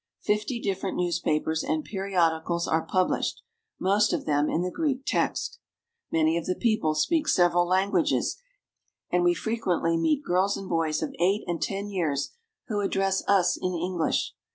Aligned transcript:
Fifty 0.23 0.59
different 0.59 0.97
newspapers 0.97 1.63
and 1.63 1.83
periodicals 1.85 2.67
are 2.67 2.81
published, 2.87 3.43
most 3.79 4.13
of 4.13 4.25
them 4.25 4.49
in 4.49 4.63
the 4.63 4.71
Greek 4.71 5.03
text. 5.05 5.59
Many 6.11 6.39
of 6.39 6.47
the 6.47 6.55
people 6.55 6.95
speak 6.95 7.27
several 7.27 7.67
languages, 7.67 8.37
and 9.11 9.23
we 9.23 9.35
fre 9.35 9.51
quently 9.51 10.01
meet 10.01 10.23
girls 10.23 10.57
and 10.57 10.67
boys 10.67 11.03
of 11.03 11.13
eight 11.19 11.43
and 11.45 11.61
ten 11.61 11.87
years 11.87 12.31
who 12.67 12.79
address 12.81 13.23
us 13.27 13.55
in 13.61 13.75
English. 13.75 14.33